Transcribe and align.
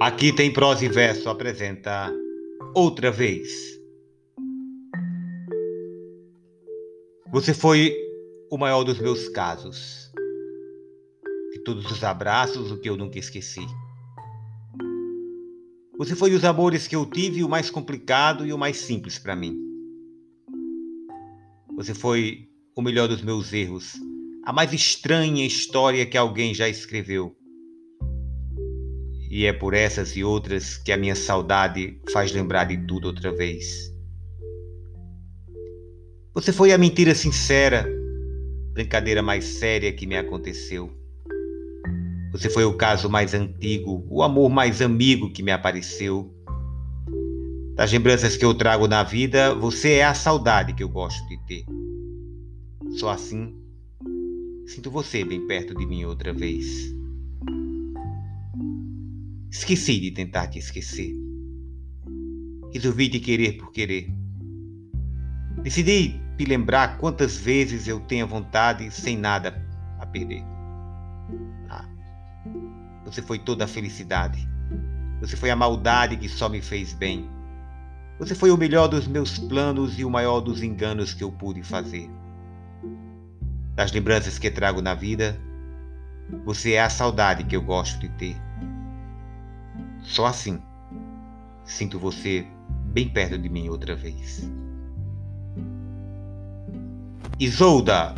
Aqui 0.00 0.32
tem 0.32 0.50
prosa 0.50 0.82
e 0.86 0.88
verso 0.88 1.28
apresenta 1.28 2.10
outra 2.74 3.10
vez. 3.10 3.50
Você 7.30 7.52
foi 7.52 7.94
o 8.50 8.56
maior 8.56 8.82
dos 8.82 8.98
meus 8.98 9.28
casos. 9.28 10.10
De 11.52 11.58
todos 11.58 11.84
os 11.90 12.02
abraços, 12.02 12.70
o 12.70 12.78
que 12.78 12.88
eu 12.88 12.96
nunca 12.96 13.18
esqueci. 13.18 13.60
Você 15.98 16.16
foi 16.16 16.32
os 16.32 16.44
amores 16.46 16.88
que 16.88 16.96
eu 16.96 17.04
tive 17.04 17.44
o 17.44 17.48
mais 17.48 17.68
complicado 17.68 18.46
e 18.46 18.54
o 18.54 18.58
mais 18.58 18.78
simples 18.78 19.18
para 19.18 19.36
mim. 19.36 19.54
Você 21.76 21.92
foi 21.92 22.48
o 22.74 22.80
melhor 22.80 23.06
dos 23.06 23.20
meus 23.20 23.52
erros, 23.52 23.92
a 24.46 24.50
mais 24.50 24.72
estranha 24.72 25.44
história 25.44 26.06
que 26.06 26.16
alguém 26.16 26.54
já 26.54 26.70
escreveu 26.70 27.36
e 29.30 29.46
é 29.46 29.52
por 29.52 29.74
essas 29.74 30.16
e 30.16 30.24
outras 30.24 30.76
que 30.76 30.90
a 30.90 30.96
minha 30.96 31.14
saudade 31.14 32.00
faz 32.12 32.32
lembrar 32.32 32.64
de 32.64 32.76
tudo 32.78 33.06
outra 33.06 33.30
vez. 33.30 33.94
Você 36.34 36.52
foi 36.52 36.72
a 36.72 36.78
mentira 36.78 37.14
sincera, 37.14 37.88
brincadeira 38.72 39.22
mais 39.22 39.44
séria 39.44 39.92
que 39.92 40.04
me 40.04 40.16
aconteceu. 40.16 40.90
Você 42.32 42.50
foi 42.50 42.64
o 42.64 42.76
caso 42.76 43.08
mais 43.08 43.32
antigo, 43.32 44.04
o 44.10 44.22
amor 44.22 44.50
mais 44.50 44.82
amigo 44.82 45.32
que 45.32 45.44
me 45.44 45.52
apareceu. 45.52 46.34
Das 47.76 47.92
lembranças 47.92 48.36
que 48.36 48.44
eu 48.44 48.52
trago 48.52 48.88
na 48.88 49.04
vida, 49.04 49.54
você 49.54 49.94
é 49.94 50.04
a 50.04 50.14
saudade 50.14 50.74
que 50.74 50.82
eu 50.82 50.88
gosto 50.88 51.26
de 51.28 51.38
ter. 51.46 51.64
Só 52.98 53.10
assim, 53.10 53.54
sinto 54.66 54.90
você 54.90 55.24
bem 55.24 55.46
perto 55.46 55.74
de 55.74 55.86
mim 55.86 56.04
outra 56.04 56.32
vez. 56.32 56.99
Esqueci 59.50 59.98
de 59.98 60.12
tentar 60.12 60.46
te 60.46 60.60
esquecer. 60.60 61.12
Resolvi 62.72 63.08
te 63.08 63.18
querer 63.18 63.56
por 63.58 63.72
querer. 63.72 64.08
Decidi 65.64 66.20
te 66.38 66.44
lembrar 66.44 66.98
quantas 66.98 67.36
vezes 67.36 67.88
eu 67.88 67.98
tenho 67.98 68.28
vontade 68.28 68.88
sem 68.92 69.16
nada 69.16 69.60
a 69.98 70.06
perder. 70.06 70.44
Ah, 71.68 71.84
você 73.04 73.20
foi 73.20 73.40
toda 73.40 73.64
a 73.64 73.68
felicidade. 73.68 74.48
Você 75.20 75.36
foi 75.36 75.50
a 75.50 75.56
maldade 75.56 76.16
que 76.16 76.28
só 76.28 76.48
me 76.48 76.62
fez 76.62 76.94
bem. 76.94 77.28
Você 78.20 78.36
foi 78.36 78.52
o 78.52 78.56
melhor 78.56 78.86
dos 78.86 79.08
meus 79.08 79.36
planos 79.36 79.98
e 79.98 80.04
o 80.04 80.10
maior 80.10 80.40
dos 80.40 80.62
enganos 80.62 81.12
que 81.12 81.24
eu 81.24 81.32
pude 81.32 81.64
fazer. 81.64 82.08
Das 83.74 83.90
lembranças 83.90 84.38
que 84.38 84.48
trago 84.48 84.80
na 84.80 84.94
vida, 84.94 85.36
você 86.44 86.74
é 86.74 86.82
a 86.82 86.88
saudade 86.88 87.42
que 87.42 87.56
eu 87.56 87.62
gosto 87.62 87.98
de 87.98 88.08
ter. 88.10 88.36
Só 90.02 90.26
assim 90.26 90.60
sinto 91.64 91.98
você 91.98 92.46
bem 92.92 93.08
perto 93.08 93.38
de 93.38 93.48
mim 93.48 93.68
outra 93.68 93.94
vez. 93.94 94.50
Isolda 97.38 98.14